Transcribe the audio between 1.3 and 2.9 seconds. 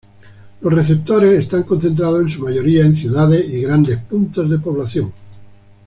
están concentrados, en su mayoría,